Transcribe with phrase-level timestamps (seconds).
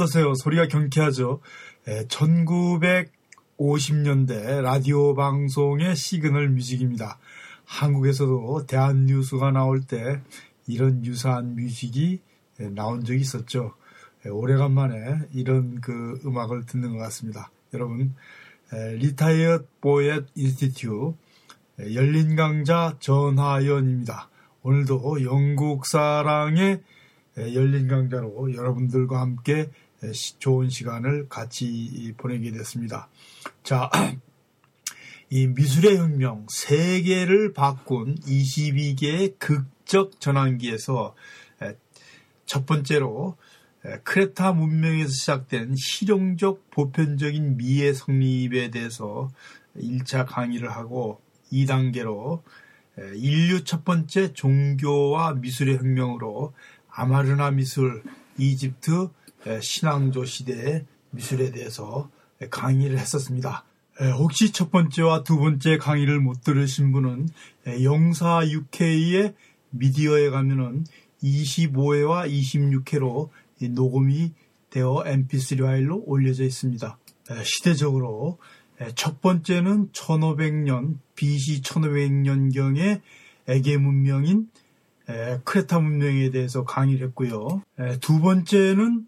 [0.00, 0.32] 어떠세요?
[0.34, 1.40] 소리가 경쾌하죠?
[1.86, 7.18] 에, 1950년대 라디오 방송의 시그널 뮤직입니다.
[7.66, 10.22] 한국에서도 대한 뉴스가 나올 때
[10.66, 12.22] 이런 유사한 뮤직이
[12.58, 13.74] 나온 적이 있었죠.
[14.24, 17.50] 오래간만에 이런 그 음악을 듣는 것 같습니다.
[17.74, 18.14] 여러분,
[18.72, 21.14] 리타이어 보엣 Institute
[21.92, 24.30] 열린 강좌 전하연입니다.
[24.62, 26.80] 오늘도 영국 사랑의
[27.36, 29.68] 열린 강자로 여러분들과 함께
[30.38, 33.08] 좋은 시간을 같이 보내게 됐습니다.
[33.62, 33.90] 자,
[35.30, 41.14] 이 미술의 혁명, 세계를 바꾼 22개의 극적 전환기에서
[42.46, 43.36] 첫 번째로
[44.02, 49.30] 크레타 문명에서 시작된 실용적 보편적인 미의 성립에 대해서
[49.76, 51.20] 1차 강의를 하고
[51.52, 52.42] 2단계로
[53.14, 56.52] 인류 첫 번째 종교와 미술의 혁명으로
[56.88, 58.02] 아마르나 미술,
[58.36, 59.08] 이집트
[59.60, 62.10] 신앙조 시대의 미술에 대해서
[62.50, 63.64] 강의를 했었습니다.
[64.16, 67.28] 혹시 첫 번째와 두 번째 강의를 못 들으신 분은
[67.82, 69.34] 영사 6K의
[69.70, 70.84] 미디어에 가면은
[71.22, 73.28] 25회와 26회로
[73.72, 74.32] 녹음이
[74.70, 76.98] 되어 mp3 파일로 올려져 있습니다.
[77.44, 78.38] 시대적으로
[78.94, 83.02] 첫 번째는 1500년 BC 1500년경의
[83.48, 84.48] 에게 문명인
[85.44, 87.62] 크레타 문명에 대해서 강의를 했고요.
[88.00, 89.06] 두 번째는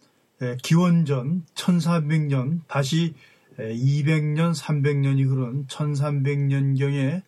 [0.63, 3.15] 기원전 1400년 다시
[3.59, 7.23] 200년 300년이 흐른 1300년경에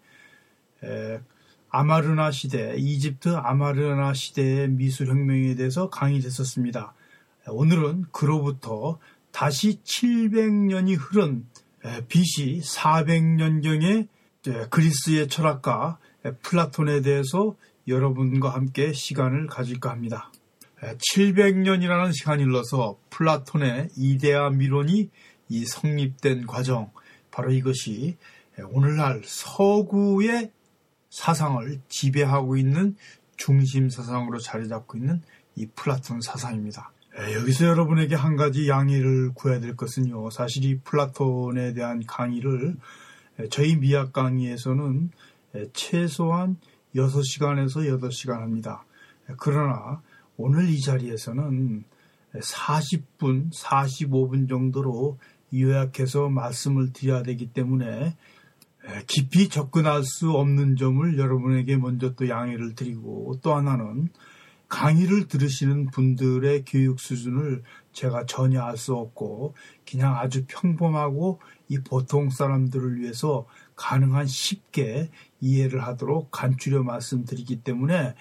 [1.70, 6.94] 아마르나 시대, 이집트 아마르나 시대의 미술혁명에 대해서 강의를 했었습니다.
[7.48, 8.98] 오늘은 그로부터
[9.32, 11.46] 다시 700년이 흐른
[12.08, 14.08] BC 400년경의
[14.70, 15.98] 그리스의 철학가
[16.42, 17.56] 플라톤에 대해서
[17.88, 20.30] 여러분과 함께 시간을 가질까 합니다.
[20.92, 25.10] 700년이라는 시간이 흘러서 플라톤의 이데아 미론이
[25.48, 26.90] 이 성립된 과정,
[27.30, 28.16] 바로 이것이
[28.70, 30.50] 오늘날 서구의
[31.10, 32.96] 사상을 지배하고 있는
[33.36, 35.22] 중심 사상으로 자리 잡고 있는
[35.56, 36.92] 이 플라톤 사상입니다.
[37.34, 40.30] 여기서 여러분에게 한 가지 양해를 구해야 될 것은요.
[40.30, 42.76] 사실 이 플라톤에 대한 강의를
[43.50, 45.10] 저희 미학 강의에서는
[45.72, 46.56] 최소한
[46.96, 48.84] 6시간에서 8시간 합니다.
[49.38, 50.02] 그러나
[50.36, 51.84] 오늘 이 자리에서는
[52.34, 55.18] 40분, 45분 정도로
[55.54, 58.16] 요약해서 말씀을 드려야 되기 때문에
[59.06, 64.08] 깊이 접근할 수 없는 점을 여러분에게 먼저 또 양해를 드리고 또 하나는
[64.68, 67.62] 강의를 들으시는 분들의 교육 수준을
[67.92, 69.54] 제가 전혀 알 수 없고
[69.88, 73.46] 그냥 아주 평범하고 이 보통 사람들을 위해서
[73.76, 78.14] 가능한 쉽게 이해를 하도록 간추려 말씀드리기 때문에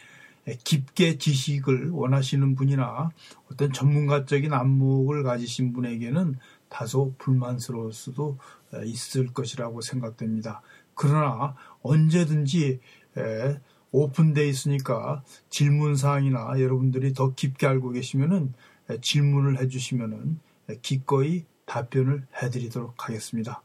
[0.63, 3.11] 깊게 지식을 원하시는 분이나
[3.51, 6.35] 어떤 전문가적인 안목을 가지신 분에게는
[6.69, 8.37] 다소 불만스러울 수도
[8.83, 10.61] 있을 것이라고 생각됩니다.
[10.95, 12.79] 그러나 언제든지
[13.91, 18.53] 오픈되어 있으니까 질문 사항이나 여러분들이 더 깊게 알고 계시면은
[19.01, 20.39] 질문을 해주시면은
[20.81, 23.61] 기꺼이 답변을 해드리도록 하겠습니다.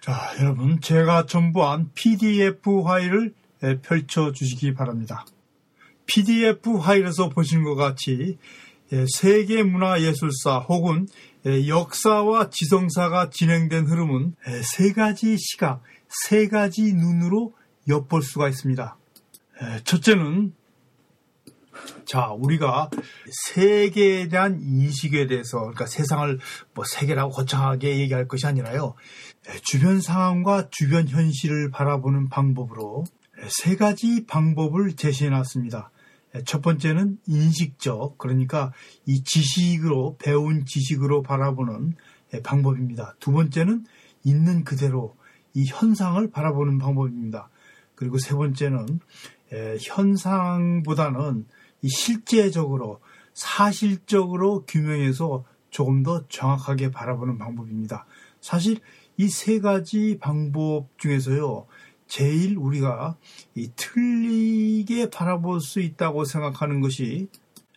[0.00, 3.32] 자, 여러분 제가 첨부한 PDF 파일을
[3.80, 5.24] 펼쳐 주시기 바랍니다.
[6.06, 8.38] PDF 파일에서 보신 것 같이
[9.18, 11.06] 세계문화예술사 혹은
[11.44, 17.54] 역사와 지성사가 진행된 흐름은 세 가지 시각, 세 가지 눈으로
[17.88, 18.96] 엿볼 수가 있습니다.
[19.84, 20.54] 첫째는
[22.04, 22.88] 자 우리가
[23.46, 26.38] 세계에 대한 인식에 대해서 그러니까 세상을
[26.72, 28.94] 뭐 세계라고 거창하게 얘기할 것이 아니라요
[29.62, 33.04] 주변 상황과 주변 현실을 바라보는 방법으로
[33.48, 35.90] 세 가지 방법을 제시해 놨습니다.
[36.44, 38.72] 첫 번째는 인식적 그러니까
[39.06, 41.94] 이 지식으로 배운 지식으로 바라보는
[42.42, 43.14] 방법입니다.
[43.20, 43.84] 두 번째는
[44.24, 45.16] 있는 그대로
[45.54, 47.50] 이 현상을 바라보는 방법입니다.
[47.94, 49.00] 그리고 세 번째는
[49.80, 51.46] 현상보다는
[51.86, 53.00] 실제적으로
[53.34, 58.06] 사실적으로 규명해서 조금 더 정확하게 바라보는 방법입니다.
[58.40, 58.78] 사실
[59.16, 61.66] 이 세 가지 방법 중에서요,
[62.06, 63.16] 제일 우리가
[63.76, 67.28] 틀리게 바라볼 수 있다고 생각하는 것이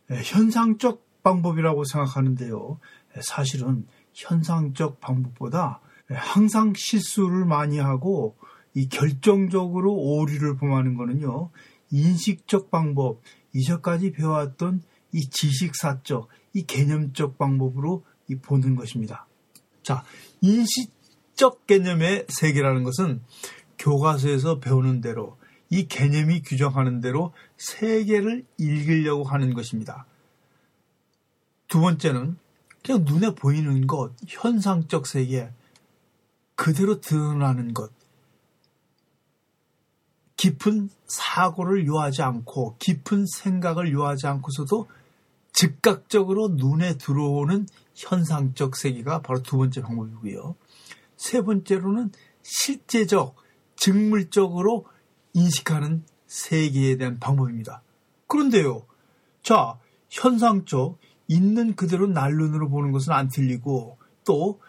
[0.10, 2.80] 현상적 방법이라고 생각하는데요.
[3.22, 8.38] 사실은 현상적 방법보다 항상 실수를 많이 하고
[8.74, 11.50] 이 결정적으로 오류를 범하는 거는요.
[11.92, 13.22] 인식적 방법,
[13.54, 14.84] 이전까지 배워왔던
[15.14, 19.26] 이 지식사적, 이 개념적 방법으로 이 보는 것입니다.
[19.84, 20.04] 자,
[20.42, 23.22] 인식적 개념의 세계라는 것은
[23.78, 25.38] 교과서에서 배우는 대로
[25.70, 30.06] 이 개념이 규정하는 대로 세계를 읽으려고 하는 것입니다.
[31.68, 32.38] 두 번째는
[32.84, 35.52] 그냥 눈에 보이는 것, 현상적 세계,
[36.56, 37.92] 그대로 드러나는 것,
[40.38, 44.88] 깊은 사고를 요하지 않고, 깊은 생각을 요하지 않고서도
[45.52, 50.56] 즉각적으로 눈에 들어오는 현상적 세계가 바로 두 번째 방법이고요.
[51.18, 52.12] 세 번째로는
[52.44, 53.36] 실제적,
[53.78, 54.86] 직물적으로
[55.34, 57.82] 인식하는 세계에 대한 방법입니다.
[58.28, 58.86] 그런데요,
[59.42, 59.80] 자,
[60.10, 64.62] 현상적, 있는 그대로 날 눈으로 보는 것은 안 틀리고 또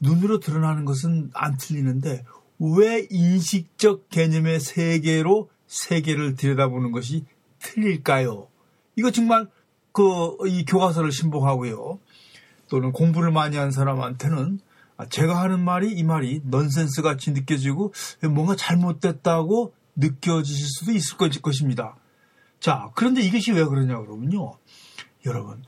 [0.00, 2.24] 눈으로 드러나는 것은 안 틀리는데
[2.58, 7.24] 왜 인식적 개념의 세계로 세계를 들여다보는 것이
[7.58, 8.48] 틀릴까요?
[8.96, 9.48] 이거 정말
[9.92, 10.02] 그
[10.46, 11.98] 이 교과서를 신봉하고요.
[12.68, 14.71] 또는 공부를 많이 한 사람한테는 아,
[15.08, 17.92] 제가 하는 말이 이 말이 넌센스 같이 느껴지고
[18.30, 21.96] 뭔가 잘못됐다고 느껴지실 수도 있을 것입니다.
[22.60, 24.58] 자, 그런데 이것이 왜 그러냐 그러면요.
[25.26, 25.62] 여러분,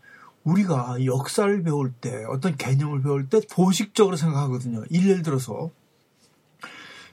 [0.45, 4.85] 우리가 역사를 배울 때 어떤 개념을 배울 때 도식적으로 생각하거든요.
[4.91, 5.71] 예를 들어서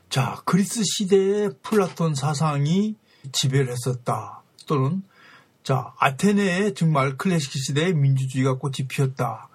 [0.09, 2.95] 자 그리스 시대에 플라톤 사상이
[3.31, 4.43] 지배를 했었다.
[4.67, 5.03] 또는
[5.63, 9.47] 자 아테네에 정말 클래식 시대에 민주주의가 꽃이 피었다.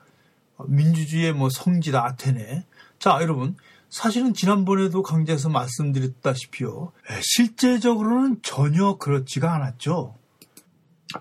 [0.64, 2.64] 민주주의의 뭐 성지다 아테네.
[2.99, 3.56] 자 여러분
[3.88, 6.93] 사실은 지난번에도 강좌에서 말씀드렸다시피요.
[7.20, 10.17] 실제적으로는 전혀 그렇지가 않았죠.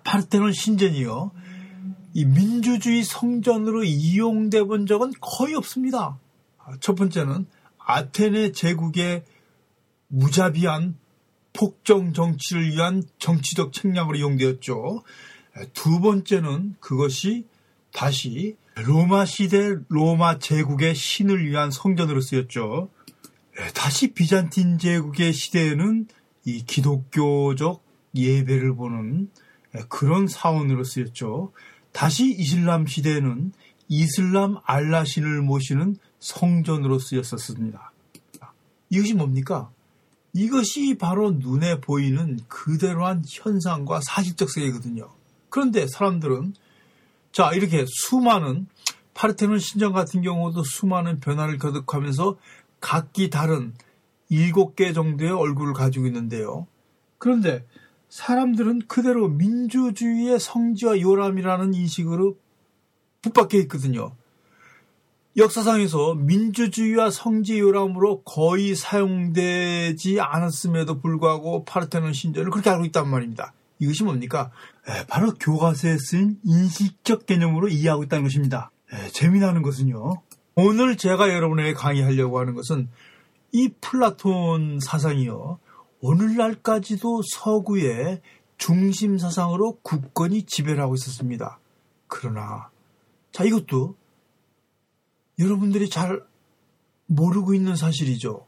[0.04, 1.32] 파르테논 신전이요.
[2.14, 6.18] 이 민주주의 성전으로 이용돼 본 적은 거의 없습니다.
[6.80, 7.46] 첫 번째는
[7.78, 9.26] 아테네 제국의
[10.08, 10.98] 무자비한
[11.54, 15.04] 폭정 정치를 위한 정치적 책략으로 이용되었죠.
[15.74, 17.48] 두 번째는 그것이
[17.94, 22.90] 다시 로마 시대 로마 제국의 신을 위한 성전으로 쓰였죠.
[23.74, 26.08] 다시 비잔틴 제국의 시대에는
[26.44, 27.84] 이 기독교적
[28.16, 29.30] 예배를 보는
[29.88, 31.54] 그런 사원으로 쓰였죠.
[31.94, 33.54] 다시 이슬람 시대에는
[33.88, 37.94] 이슬람 알라신을 모시는 성전으로 쓰였었습니다.
[38.90, 39.72] 이것이 뭡니까?
[40.34, 45.10] 이것이 바로 눈에 보이는 그대로한 현상과 사실적 세계거든요.
[45.50, 46.54] 그런데 사람들은
[47.36, 48.66] 자 이렇게 수많은
[49.14, 52.38] 파르테논 신전 같은 경우도 수많은 변화를 거듭하면서
[52.80, 53.74] 각기 다른
[54.30, 56.66] 일곱 개 정도의 얼굴을 가지고 있는데요.
[57.18, 57.66] 그런데
[58.08, 62.38] 사람들은 그대로 민주주의의 성지와 요람이라는 인식으로
[63.22, 64.16] 붙박혀 있거든요.
[65.36, 73.52] 역사상에서 민주주의와 성지 요람으로 거의 사용되지 않았음에도 불구하고 파르테논 신전을 그렇게 알고 있단 말입니다.
[73.80, 74.52] 이것이 뭡니까?
[74.88, 78.72] 에, 바로 교과서에 쓰인 인식적 개념으로 이해하고 있다는 것입니다.
[78.92, 80.22] 에, 재미나는 것은요.
[80.56, 82.90] 오늘 제가 여러분에게 강의하려고 하는 것은
[83.52, 85.60] 이 플라톤 사상이요.
[86.02, 88.22] 오늘날까지도 서구의
[88.58, 91.60] 중심 사상으로 국권이 지배를 하고 있었습니다.
[92.08, 92.70] 그러나
[93.32, 93.96] 자 이것도
[95.40, 96.22] 여러분들이 잘
[97.08, 98.46] 모르고 있는 사실이죠.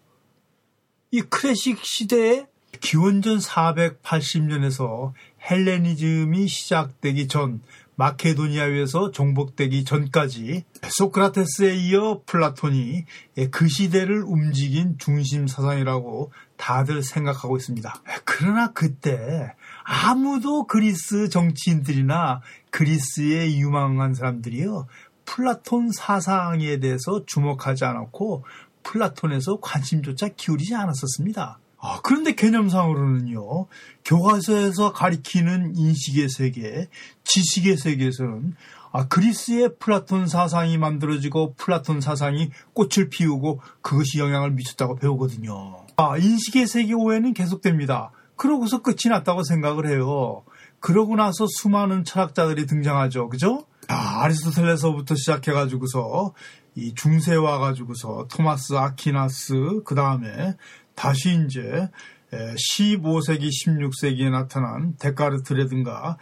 [1.11, 2.47] 이 클래식 시대에
[2.79, 5.13] 기원전 480년에서
[5.49, 7.61] 헬레니즘이 시작되기 전
[7.95, 13.05] 마케도니아에서 정복되기 전까지 소크라테스에 이어 플라톤이
[13.49, 17.91] 그 시대를 움직인 중심 사상이라고 다들 생각하고 있습니다.
[18.23, 24.87] 그러나 그때 아무도 그리스 정치인들이나 그리스에 유망한 사람들이요.
[25.25, 28.45] 플라톤 사상에 대해서 주목하지 않았고
[28.83, 31.59] 플라톤에서 관심조차 기울이지 않았었습니다.
[31.79, 33.67] 아, 그런데 개념상으로는요,
[34.03, 36.89] 교과서에서 가르치는 인식의 세계,
[37.23, 38.55] 지식의 세계에서는
[38.91, 45.85] 아, 그리스의 플라톤 사상이 만들어지고 플라톤 사상이 꽃을 피우고 그것이 영향을 미쳤다고 배우거든요.
[45.97, 48.11] 아, 인식의 세계 오해는 계속됩니다.
[48.35, 50.43] 그러고서 끝이 났다고 생각을 해요.
[50.79, 53.29] 그러고 나서 수많은 철학자들이 등장하죠.
[53.29, 53.65] 그죠?
[53.87, 56.33] 아, 아리스토텔레서부터 시작해가지고서
[56.75, 60.55] 이 중세와 가지고서 토마스 아키나스 그 다음에
[60.97, 61.89] 다시 이제
[62.31, 66.17] 15세기, 16세기에 나타난 데카르트라든가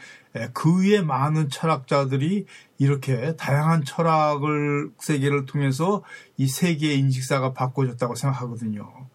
[0.54, 2.46] 그 위에 많은 철학자들이
[2.78, 6.04] 이렇게 다양한 철학을 세계를 통해서
[6.36, 9.10] 이 세계의 인식사가 바꿔졌다고 생각하거든요.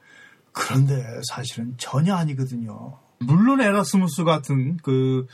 [0.53, 2.99] 그런데 사실은 전혀 아니거든요.
[3.19, 5.27] 물론 에라스무스 같은 그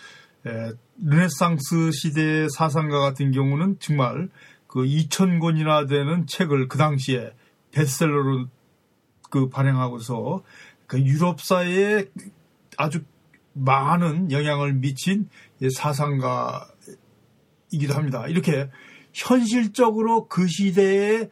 [1.02, 4.28] 르네상스 시대의 사상가 같은 경우는 정말
[4.66, 7.32] 그 2,000권이나 되는 책을 그 당시에
[7.70, 8.48] 베스트셀러로
[9.30, 10.42] 그 발행하고서
[10.86, 12.06] 그 유럽사에
[12.76, 13.04] 아주
[13.52, 15.28] 많은 영향을 미친
[15.74, 16.74] 사상가이기도
[17.94, 18.26] 합니다.
[18.28, 18.70] 이렇게
[19.12, 21.28] 현실적으로 그 시대에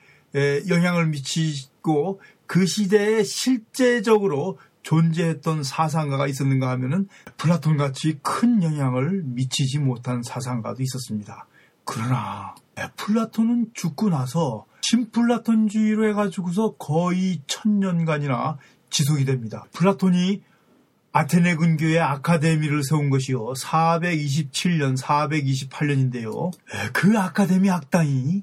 [0.68, 10.22] 영향을 미치고 그 시대에 실제적으로 존재했던 사상가가 있었는가 하면은 플라톤 같이 큰 영향을 미치지 못한
[10.22, 11.46] 사상가도 있었습니다.
[11.84, 12.54] 그러나
[12.96, 18.59] 플라톤은 죽고 나서 신플라톤주의로 해가지고서 거의 천년간이나
[18.91, 19.64] 지속이 됩니다.
[19.73, 20.43] 플라톤이
[21.12, 23.55] 아테네 근교에 아카데미를 세운 것이요.
[23.55, 26.53] 427년, 428년인데요.
[26.93, 28.43] 그 아카데미 학당이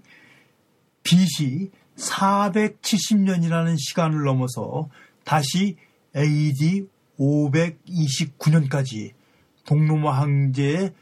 [1.03, 4.89] BC 470년이라는 시간을 넘어서
[5.25, 5.75] 다시
[6.15, 6.87] AD
[7.19, 9.11] 529년까지
[9.65, 10.93] 동로마 황제의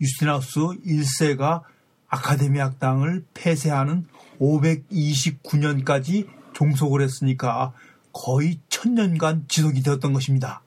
[0.00, 1.62] 유스티나우스 1세가
[2.08, 4.06] 아카데미 학당을 폐쇄하는
[4.40, 7.72] 529년까지 종속을 했으니까
[8.12, 10.62] 거의 천년간 지속이 되었던 것입니다.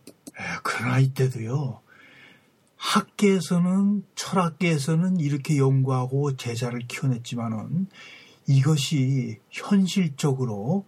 [0.64, 1.82] 그러나 이때도요.
[2.78, 7.88] 학계에서는 철학계에서는 이렇게 연구하고 제자를 키워냈지만은
[8.48, 10.86] 이것이 현실적으로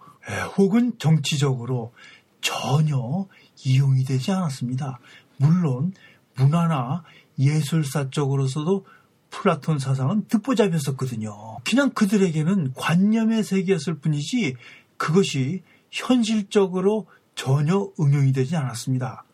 [0.57, 1.93] 혹은 정치적으로
[2.41, 3.27] 전혀
[3.63, 4.99] 이용이 되지 않았습니다.
[5.37, 5.93] 물론
[6.35, 7.03] 문화나
[7.37, 8.85] 예술사적으로서도
[9.33, 11.57] 플라톤 사상은 듣보잡이었었거든요.
[11.65, 14.55] 그냥 그들에게는 관념의 세계였을 뿐이지
[14.97, 19.25] 그것이 현실적으로 전혀 응용이 되지 않았습니다.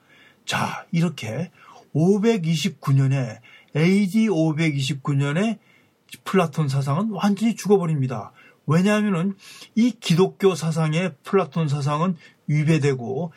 [0.46, 1.51] 자, 이렇게
[1.94, 3.39] 529년에
[3.75, 5.60] AD 529년에
[6.24, 8.32] 플라톤 사상은 완전히 죽어버립니다.
[8.65, 9.36] 왜냐하면은
[9.75, 12.15] 이 기독교 사상의 플라톤 사상은
[12.48, 13.34] 위배되고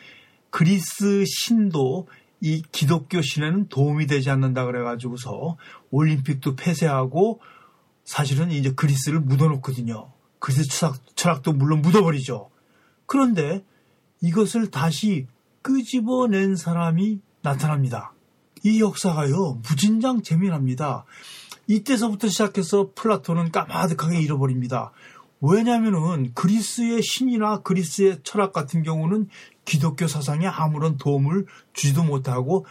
[0.49, 2.07] 그리스 신도
[2.45, 5.55] 이 기독교 신에는 도움이 되지 않는다 그래가지고서
[5.91, 7.39] 올림픽도 폐쇄하고
[8.03, 10.11] 사실은 이제 그리스를 묻어놓거든요.
[10.39, 12.49] 그리스 철학, 철학 도 물론 묻어버리죠.
[13.05, 13.63] 그런데
[14.19, 15.25] 이것을 다시
[15.61, 18.11] 끄집어낸 사람이 나타납니다.
[18.65, 21.05] 이 역사가요, 무진장 재미납니다.
[21.67, 24.91] 이때서부터 시작해서 플라톤은 까마득하게 잃어버립니다.
[25.45, 29.27] 왜냐하면은 그리스의 신이나 그리스의 철학 같은 경우는
[29.65, 32.65] 기독교 사상에 아무런 도움을 주지도 못하고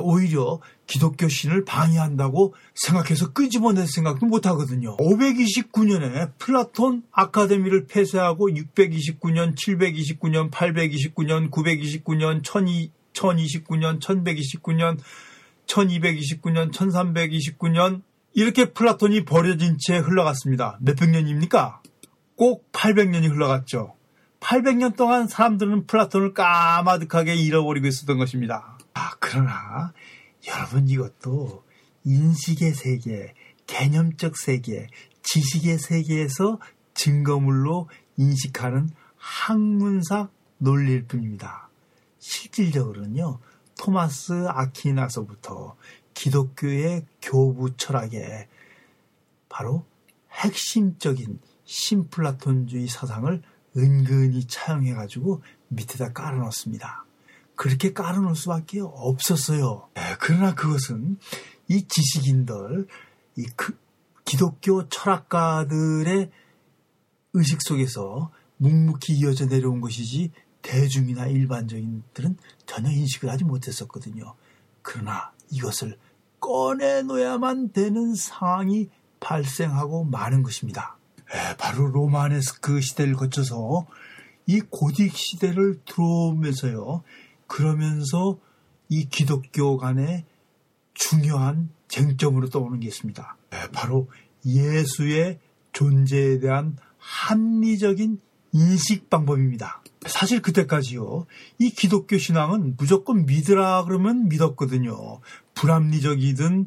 [0.00, 4.96] 오히려 기독교 신을 방해한다고 생각해서 끄집어낼 생각도 못하거든요.
[4.96, 14.98] 529년에 플라톤 아카데미를 폐쇄하고 629년, 729년, 829년, 929년, 1029년, 1129년,
[15.66, 18.02] 1229년, 1329년
[18.34, 20.78] 이렇게 플라톤이 버려진 채 흘러갔습니다.
[20.80, 21.82] 몇백 년입니까?
[22.36, 23.96] 꼭 800년이 흘러갔죠.
[24.40, 28.78] 800년 동안 사람들은 플라톤을 까마득하게 잃어버리고 있었던 것입니다.
[28.94, 29.92] 아, 그러나
[30.46, 31.64] 여러분 이것도
[32.04, 33.34] 인식의 세계,
[33.66, 34.86] 개념적 세계,
[35.22, 36.60] 지식의 세계에서
[36.94, 40.28] 증거물로 인식하는 학문사
[40.58, 41.68] 논리일 뿐입니다.
[42.18, 43.40] 실질적으로는요,
[43.78, 45.76] 토마스 아키나서부터
[46.14, 48.48] 기독교의 교부 철학에
[49.48, 49.84] 바로
[50.32, 53.42] 핵심적인 신플라톤주의 사상을
[53.76, 57.04] 은근히 차용해가지고 밑에다 깔아놓습니다.
[57.54, 59.88] 그렇게 깔아놓을 수밖에 없었어요.
[59.94, 61.18] 네, 그러나 그것은
[61.68, 62.86] 이 지식인들,
[63.36, 63.78] 이 그,
[64.24, 66.30] 기독교 철학가들의
[67.34, 70.32] 의식 속에서 묵묵히 이어져 내려온 것이지
[70.62, 74.34] 대중이나 일반적인들은 전혀 인식을 하지 못했었거든요.
[74.82, 75.98] 그러나 이것을
[76.40, 78.88] 꺼내놓아야만 되는 상황이
[79.20, 80.96] 발생하고 마는 것입니다.
[81.32, 83.86] 에, 바로 로마네스크 시대를 거쳐서
[84.46, 87.02] 이 고딕 시대를 들어오면서요.
[87.46, 88.38] 그러면서
[88.88, 90.24] 이 기독교 간의
[90.94, 93.36] 중요한 쟁점으로 떠오르는 게 있습니다.
[93.52, 94.08] 에, 바로
[94.44, 95.40] 예수의
[95.72, 98.20] 존재에 대한 합리적인
[98.52, 99.82] 인식 방법입니다.
[100.06, 101.26] 사실 그때까지요.
[101.58, 105.20] 이 기독교 신앙은 무조건 믿으라 그러면 믿었거든요.
[105.54, 106.66] 불합리적이든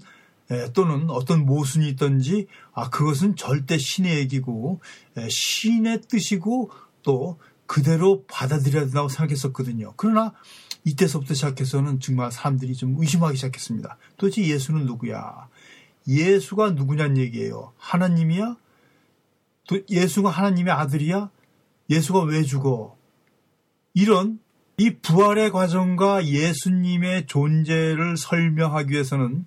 [0.73, 4.81] 또는 어떤 모순이 있던지 아 그것은 절대 신의 얘기고
[5.29, 6.71] 신의 뜻이고
[7.03, 9.93] 또 그대로 받아들여야 된다고 생각했었거든요.
[9.95, 10.33] 그러나
[10.85, 13.97] 이때서부터 시작해서는 정말 사람들이 좀 의심하기 시작했습니다.
[14.17, 15.47] 도대체 예수는 누구야?
[16.07, 17.73] 예수가 누구냐는 얘기예요.
[17.77, 18.57] 하나님이야?
[19.67, 21.29] 또 예수가 하나님의 아들이야?
[21.91, 22.97] 예수가 왜 죽어?
[23.93, 24.39] 이런
[24.77, 29.45] 이 부활의 과정과 예수님의 존재를 설명하기 위해서는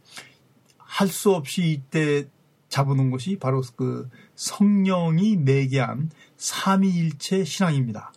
[0.93, 2.29] 할 수 없이 이때
[2.69, 8.13] 잡아놓은 것이 바로 그 성령이 매개한 삼위일체 신앙입니다.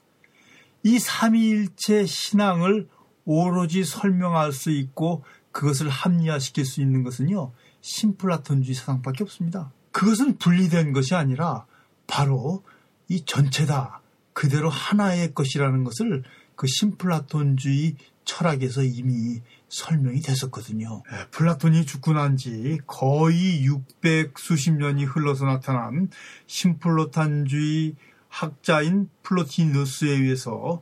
[0.84, 2.90] 이 삼위일체 신앙을
[3.24, 9.72] 오로지 설명할 수 있고 그것을 합리화시킬 수 있는 것은요 심플라톤주의 사상밖에 없습니다.
[9.92, 11.66] 그것은 분리된 것이 아니라
[12.08, 12.62] 바로
[13.08, 14.02] 이 전체다
[14.34, 16.24] 그대로 하나의 것이라는 것을
[16.58, 21.04] 그 신플라톤주의 철학에서 이미 설명이 됐었거든요.
[21.12, 26.10] 네, 플라톤이 죽고 난 지 거의 600 수십 년이 흘러서 나타난
[26.48, 27.96] 신플로탄주의
[28.30, 30.82] 학자인 플로티누스에 의해서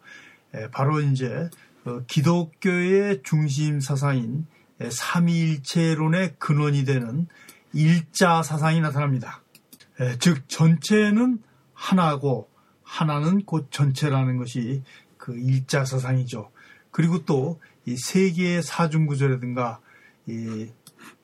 [0.72, 1.50] 바로 이제
[1.86, 4.48] 어, 기독교의 중심 사상인
[4.90, 7.28] 삼위일체론의 근원이 되는
[7.74, 9.44] 일자 사상이 나타납니다.
[10.00, 11.40] 에, 즉 전체는
[11.74, 12.50] 하나고
[12.84, 14.84] 하나는 곧 전체라는 것이
[15.18, 16.52] 그 일자 사상이죠.
[16.92, 19.80] 그리고 또 이 세계의 사중구조라든가
[20.28, 20.70] 이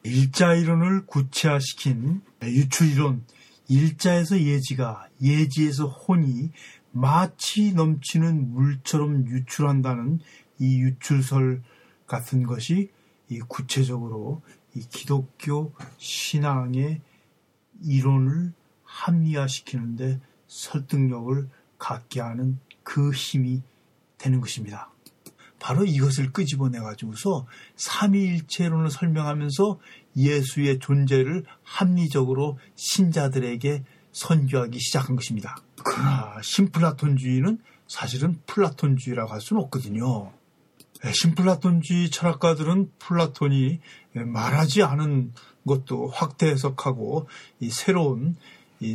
[0.03, 3.23] 일자 이론을 구체화시킨 유출 이론,
[3.67, 6.51] 일자에서 예지가, 예지에서 혼이
[6.91, 10.19] 마치 넘치는 물처럼 유출한다는
[10.57, 11.61] 이 유출설
[12.07, 12.89] 같은 것이
[13.29, 14.41] 이 구체적으로
[14.75, 17.01] 이 기독교 신앙의
[17.83, 21.47] 이론을 합리화시키는데 설득력을
[21.77, 23.61] 갖게 하는 그 힘이
[24.17, 24.91] 되는 것입니다.
[25.59, 29.79] 바로 이것을 끄집어내 가지고서 삼위일체론을 설명하면서
[30.15, 35.57] 예수의 존재를 합리적으로 신자들에게 선교하기 시작한 것입니다.
[35.83, 40.31] 그러나 신플라톤주의는 사실은 플라톤주의라고 할 수는 없거든요.
[41.05, 43.79] 예, 신플라톤주의 철학가들은 플라톤이
[44.13, 45.33] 말하지 않은
[45.65, 47.27] 것도 확대 해석하고
[47.69, 48.35] 새로운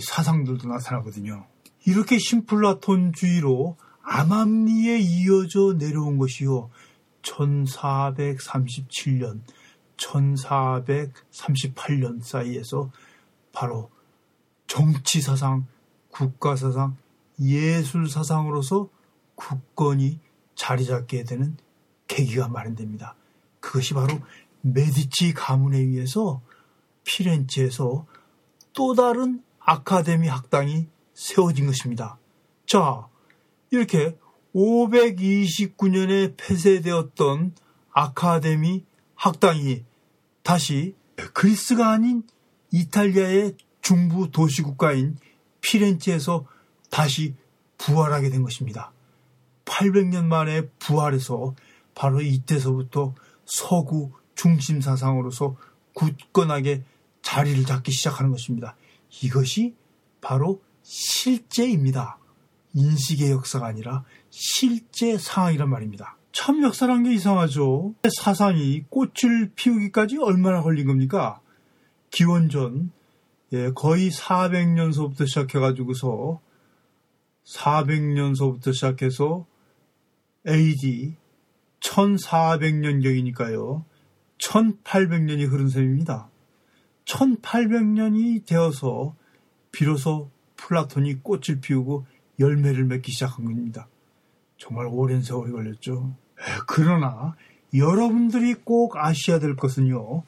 [0.02, 1.46] 사상들도 나타나거든요.
[1.86, 6.70] 이렇게 신플라톤주의로 암암리에 이어져 내려온 것이요.
[7.22, 9.40] 1437년,
[9.96, 12.90] 1438년 사이에서
[13.52, 13.90] 바로
[14.66, 15.66] 정치사상,
[16.10, 16.96] 국가사상,
[17.40, 18.90] 예술사상으로서
[19.34, 20.20] 국권이
[20.54, 21.56] 자리 잡게 되는
[22.06, 23.16] 계기가 마련됩니다.
[23.60, 24.20] 그것이 바로
[24.60, 26.42] 메디치 가문에 의해서
[27.04, 28.06] 피렌체에서
[28.72, 32.18] 또 다른 아카데미 학당이 세워진 것입니다.
[32.66, 33.08] 자,
[33.76, 34.16] 이렇게
[34.54, 37.54] 529년에 폐쇄되었던
[37.92, 39.84] 아카데미 학당이
[40.42, 40.94] 다시
[41.32, 42.22] 그리스가 아닌
[42.70, 45.16] 이탈리아의 중부 도시국가인
[45.60, 46.46] 피렌체에서
[46.90, 47.34] 다시
[47.78, 48.92] 부활하게 된 것입니다.
[49.64, 51.54] 800년 만에 부활해서
[51.94, 55.56] 바로 이때서부터 서구 중심 사상으로서
[55.94, 56.84] 굳건하게
[57.22, 58.76] 자리를 잡기 시작하는 것입니다.
[59.22, 59.74] 이것이
[60.20, 62.18] 바로 실제입니다.
[62.74, 66.18] 인식의 역사가 아니라 실제 상황이란 말입니다.
[66.32, 67.94] 참 역사란 게 이상하죠.
[68.20, 71.40] 사상이 꽃을 피우기까지 얼마나 걸린 겁니까?
[72.10, 72.90] 기원전
[73.52, 76.40] 예, 거의 400년서부터 시작해가지고서
[77.44, 79.46] 400년서부터 시작해서
[80.48, 81.14] AD
[81.80, 83.84] 1400년경이니까요.
[84.38, 86.30] 1800년이 흐른 셈입니다.
[87.04, 89.14] 1800년이 되어서
[89.70, 92.06] 비로소 플라톤이 꽃을 피우고
[92.38, 93.88] 열매를 맺기 시작한 겁니다.
[94.56, 96.16] 정말 오랜 세월이 걸렸죠.
[96.66, 97.34] 그러나
[97.74, 100.22] 여러분들이 꼭 아셔야 될 것은요.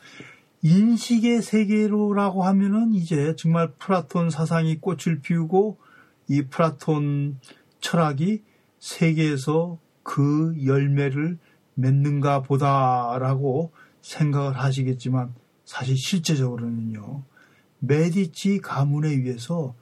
[0.62, 5.78] 인식의 세계로라고 하면은 이제 정말 플라톤 사상이 꽃을 피우고
[6.28, 7.38] 이 플라톤
[7.80, 8.42] 철학이
[8.80, 11.38] 세계에서 그 열매를
[11.74, 17.22] 맺는가 보다라고 생각을 하시겠지만 사실 실제적으로는요.
[17.80, 19.74] 메디치 가문에 의해서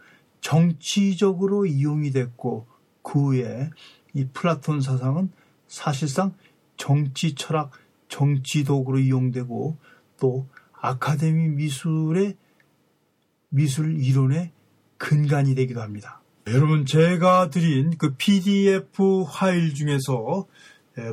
[0.44, 2.66] 정치적으로 이용이 됐고
[3.02, 3.70] 그 후에
[4.12, 5.30] 이 플라톤 사상은
[5.68, 6.34] 사실상
[6.76, 7.70] 정치 철학,
[8.08, 9.78] 정치 도구로 이용되고
[10.20, 10.46] 또
[10.78, 12.36] 아카데미 미술의
[13.48, 14.50] 미술 이론의
[14.98, 16.20] 근간이 되기도 합니다.
[16.48, 20.46] 여러분 제가 드린 그 PDF 파일 중에서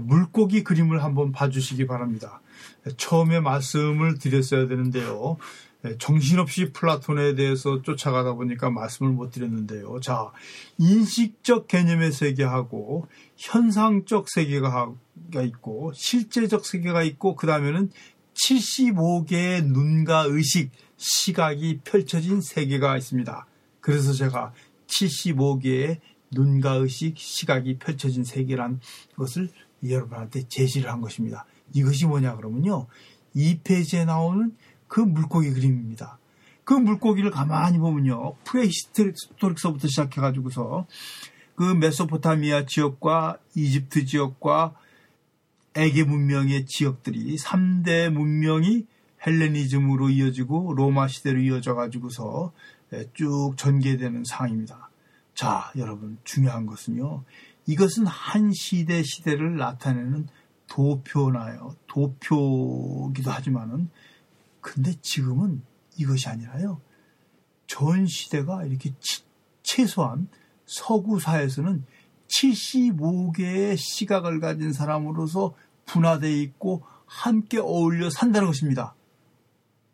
[0.01, 2.41] 물고기 그림을 한번 봐주시기 바랍니다.
[2.97, 5.37] 처음에 말씀을 드렸어야 되는데요.
[5.97, 9.99] 정신없이 플라톤에 대해서 쫓아가다 보니까 말씀을 못 드렸는데요.
[9.99, 10.31] 자,
[10.77, 14.93] 인식적 개념의 세계하고 현상적 세계가
[15.45, 17.89] 있고 실제적 세계가 있고 그 다음에는
[18.33, 23.47] 75개의 눈과 의식, 시각이 펼쳐진 세계가 있습니다.
[23.79, 24.53] 그래서 제가
[24.87, 25.99] 75개의
[26.31, 28.79] 눈과 의식, 시각이 펼쳐진 세계란
[29.15, 29.49] 것을
[29.87, 31.45] 여러분한테 제시를 한 것입니다.
[31.73, 32.87] 이것이 뭐냐 그러면요.
[33.33, 34.55] 이 페이지에 나오는
[34.91, 36.19] 그 물고기 그림입니다.
[36.65, 38.35] 그 물고기를 가만히 보면요.
[38.43, 40.85] 프레히스토릭서부터 시작해가지고서
[41.55, 44.75] 그 메소포타미아 지역과 이집트 지역과
[45.75, 48.85] 에게 문명의 지역들이 3대 문명이
[49.25, 52.51] 헬레니즘으로 이어지고 로마 시대로 이어져 가지고서
[53.13, 54.89] 쭉 전개되는 상황입니다.
[55.33, 57.23] 자, 여러분 중요한 것은요.
[57.65, 60.27] 이것은 한 시대 시대를 나타내는
[60.67, 61.77] 도표나요.
[61.87, 63.89] 도표기도 하지만은
[64.61, 65.63] 근데 지금은
[65.97, 66.81] 이것이 아니라요.
[67.67, 68.93] 전 시대가 이렇게
[69.63, 70.27] 최소한
[70.65, 71.85] 서구사에서는
[72.27, 75.53] 75개의 시각을 가진 사람으로서
[75.85, 78.95] 분화되어 있고 함께 어울려 산다는 것입니다.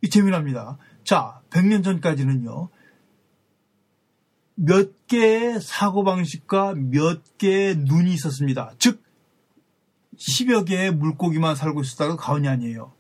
[0.02, 0.78] 이 재미납니다.
[1.04, 2.70] 자, 100년 전까지는요.
[4.56, 8.74] 몇 개의 사고방식과 몇 개의 눈이 있었습니다.
[8.80, 9.04] 즉,
[10.18, 12.97] 10여 개의 물고기만 살고 있었다가 가언이 아니에요.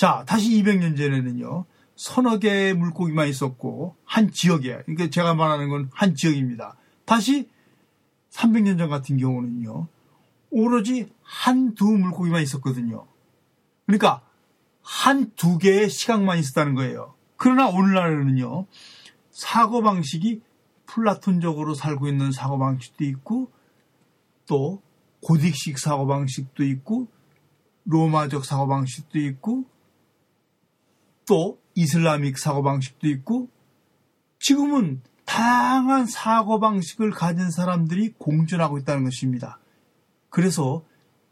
[0.00, 1.66] 자, 다시 200년 전에는요.
[1.94, 6.78] 서너 개의 물고기만 있었고 한 지역에 그러니까 제가 말하는 건 한 지역입니다.
[7.04, 7.50] 다시
[8.30, 9.88] 300년 전 같은 경우는요.
[10.48, 13.06] 오로지 한 두 물고기만 있었거든요.
[13.84, 14.22] 그러니까
[14.80, 17.14] 한 두 개의 시각만 있었다는 거예요.
[17.36, 18.64] 그러나 오늘날에는요.
[19.30, 20.40] 사고 방식이
[20.86, 23.52] 플라톤적으로 살고 있는 사고 방식도 있고
[24.46, 24.80] 또
[25.22, 27.06] 고딕식 사고 방식도 있고
[27.84, 29.66] 로마적 사고 방식도 있고
[31.30, 33.48] 또 이슬람익 사고방식도 있고
[34.40, 39.60] 지금은 다양한 사고방식을 가진 사람들이 공존하고 있다는 것입니다.
[40.28, 40.84] 그래서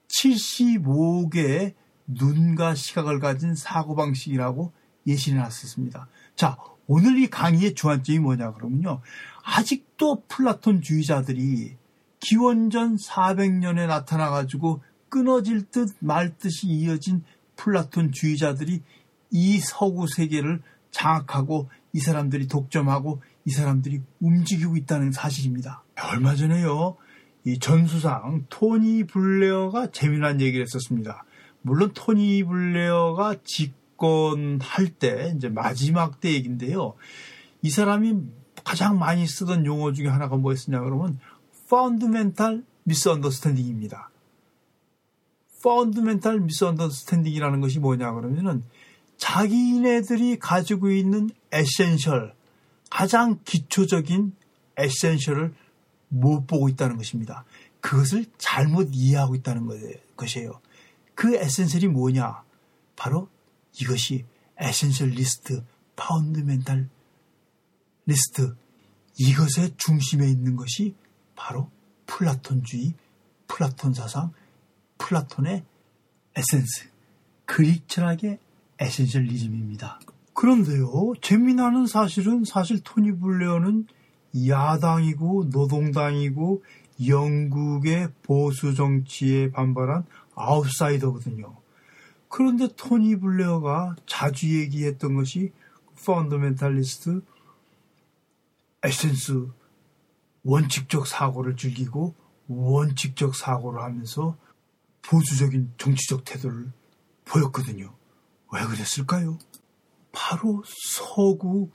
[0.06, 1.74] 75개의
[2.06, 4.72] 눈과 시각을 가진 사고방식이라고
[5.08, 6.06] 예시를 놨었습니다.
[6.36, 6.56] 자,
[6.86, 9.00] 오늘 이 강의의 주안점이 뭐냐 그러면요.
[9.42, 11.76] 아직도 플라톤주의자들이
[12.20, 17.24] 기원전 400년에 나타나가지고 끊어질 듯 말 듯이 이어진
[17.56, 18.82] 플라톤주의자들이
[19.30, 25.82] 이 서구 세계를 장악하고 이 사람들이 독점하고 이 사람들이 움직이고 있다는 사실입니다.
[26.10, 26.96] 얼마 전에요.
[27.44, 31.24] 이 전수상 토니 블레어가 재미난 얘기를 했었습니다.
[31.62, 36.94] 물론 토니 블레어가 집권할 때 이제 마지막 때 얘긴데요.
[37.62, 38.16] 이 사람이
[38.64, 41.18] 가장 많이 쓰던 용어 중에 하나가 뭐였냐 그러면
[41.66, 44.10] fundamental misunderstanding입니다.
[45.58, 48.62] fundamental misunderstanding이라는 것이 뭐냐 그러면은
[49.18, 52.34] 자기네들이 가지고 있는 essential,
[52.90, 54.34] 가장 기초적인
[54.76, 55.54] essential을
[56.08, 57.44] 못 보고 있다는 것입니다.
[57.80, 59.68] 그것을 잘못 이해하고 있다는
[60.16, 60.60] 것이에요.
[61.14, 62.42] 그 essential이 뭐냐?
[62.96, 63.28] 바로
[63.80, 64.24] 이것이
[64.56, 65.64] essentialist,
[65.96, 68.56] fundamentalist,
[69.18, 70.94] 이것의 중심에 있는 것이
[71.34, 71.70] 바로
[72.06, 72.94] 플라톤주의,
[73.48, 74.32] 플라톤 사상,
[74.98, 75.64] 플라톤의
[76.36, 76.88] 에센스,
[77.44, 78.38] Greek 철학의
[78.80, 80.00] essentialism입니다.
[80.34, 83.86] 그런데요, 재미나는 사실은 사실 토니 블레어는
[84.46, 86.62] 야당이고 노동당이고
[87.06, 91.56] 영국의 보수 정치에 반발한 아웃사이더거든요.
[92.28, 95.52] 그런데 토니 블레어가 자주 얘기했던 것이
[96.04, 97.22] fundamentalist
[98.84, 99.48] 에센스
[100.44, 102.14] 원칙적 사고를 즐기고
[102.46, 104.36] 원칙적 사고를 하면서
[105.02, 106.70] 보수적인 정치적 태도를
[107.24, 107.97] 보였거든요.
[108.52, 109.38] 왜 그랬을까요?
[110.12, 111.70] 바로 서구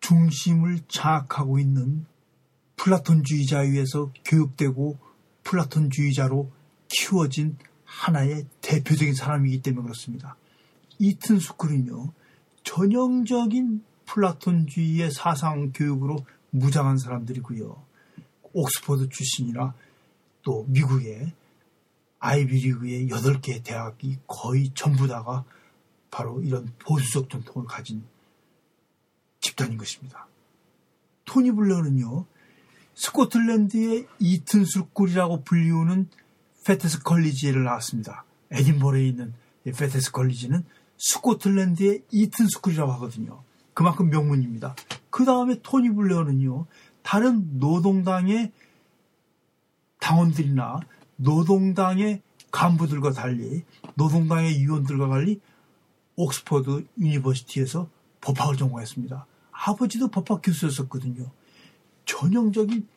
[0.00, 2.06] 중심을 장악하고 있는
[2.76, 4.98] 플라톤주의자에 의해서 교육되고
[5.44, 6.50] 플라톤주의자로
[6.88, 10.36] 키워진 하나의 대표적인 사람이기 때문에 그렇습니다.
[10.98, 12.12] 이튼 스쿨은요,
[12.62, 17.82] 전형적인 플라톤주의의 사상 교육으로 무장한 사람들이고요.
[18.52, 19.74] 옥스퍼드 출신이나
[20.42, 21.32] 또 미국의
[22.18, 25.44] 아이비리그의 8개 대학이 거의 전부 다가
[26.10, 28.04] 바로 이런 보수적 전통을 가진
[29.40, 30.26] 집단인 것입니다.
[31.24, 32.26] 토니 블레어는요,
[32.94, 36.08] 스코틀랜드의 Eton School이라고 불리우는
[36.64, 38.24] Fettes College를 나왔습니다.
[38.50, 40.64] 에딘버러에 있는 Fettes College는
[40.96, 43.42] 스코틀랜드의 Eton School이라고 하거든요.
[43.74, 44.74] 그만큼 명문입니다.
[45.10, 46.66] 그 다음에 토니 블레어는요,
[47.02, 48.50] 다른 노동당의
[50.00, 50.80] 당원들이나
[51.18, 55.40] 노동당의 간부들과 달리 노동당의 위원들과 달리
[56.16, 57.88] Oxford University에서
[58.20, 59.26] 법학을 전공했습니다.
[59.50, 61.30] 아버지도 법학 교수였었거든요.
[62.06, 62.88] 전형적인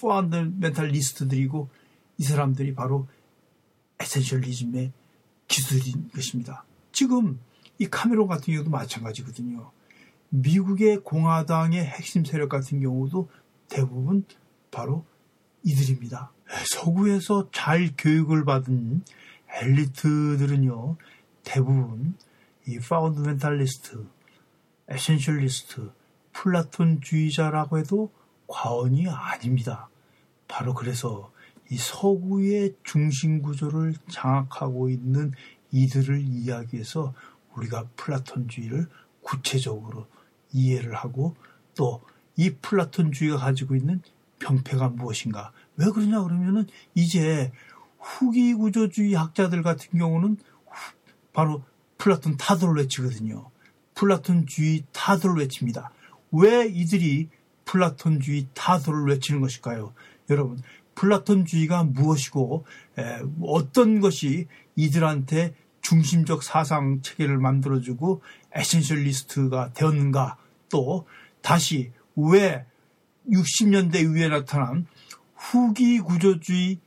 [0.00, 1.68] fundamentalist들이고
[2.18, 3.08] 이 사람들이 바로
[4.00, 4.92] essentialism의
[5.48, 6.64] 기수인 것입니다.
[6.92, 7.40] 지금
[7.78, 9.70] 이 카메론 같은 경우도 마찬가지거든요.
[10.30, 13.28] 미국의 공화당의 핵심 세력 같은 경우도
[13.68, 14.24] 대부분
[14.70, 15.04] 바로
[15.62, 16.32] 이들입니다.
[16.64, 19.02] 서구에서 잘 교육을 받은
[19.48, 20.96] 엘리트들은요,
[21.44, 22.14] 대부분
[22.66, 24.06] 이 fundamentalist,
[24.88, 25.90] essentialist,
[26.32, 28.12] 플라톤주의자라고 해도
[28.46, 29.88] 과언이 아닙니다.
[30.48, 31.32] 바로 그래서
[31.70, 35.32] 이 서구의 중심 구조를 장악하고 있는
[35.70, 37.14] 이들을 이야기해서
[37.54, 38.88] 우리가 플라톤주의를
[39.22, 40.06] 구체적으로
[40.52, 41.34] 이해를 하고
[41.74, 42.02] 또
[42.36, 44.02] 이 플라톤주의가 가지고 있는
[44.38, 47.52] 병폐가 무엇인가 왜 그러냐 그러면은 이제
[47.98, 50.36] 후기 구조주의 학자들 같은 경우는
[51.32, 51.62] 바로
[51.98, 53.50] 플라톤 타도를 외치거든요.
[53.94, 55.92] 플라톤주의 타도를 외칩니다.
[56.32, 57.28] 왜 이들이
[57.64, 59.94] 플라톤주의 타도를 외치는 것일까요?
[60.30, 60.60] 여러분,
[60.94, 62.66] 플라톤주의가 무엇이고
[62.98, 68.22] 에, 어떤 것이 이들한테 중심적 사상 체계를 만들어주고
[68.54, 70.36] essentialist가 되었는가
[70.70, 71.06] 또
[71.40, 72.64] 다시 왜
[73.28, 74.86] 60년대 이후에 나타난
[75.42, 76.78] 후기 구조주의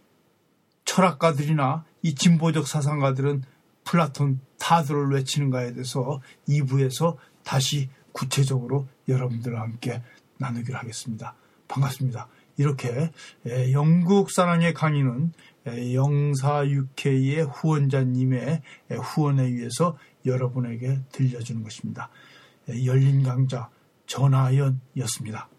[0.86, 3.44] 철학가들이나 이 진보적 사상가들은
[3.84, 10.02] 플라톤 타도를 외치는가에 대해서 2부에서 다시 구체적으로 여러분들과 함께
[10.38, 11.36] 나누기로 하겠습니다.
[11.68, 12.30] 반갑습니다.
[12.58, 13.12] 이렇게
[13.74, 15.34] 영국 사랑의 강의는
[15.94, 18.62] 영사 UK의 후원자님의
[19.02, 22.10] 후원에 의해서 여러분에게 들려주는 것입니다.
[22.86, 23.70] 열린 강좌
[24.08, 25.50] 전하연이었습니다.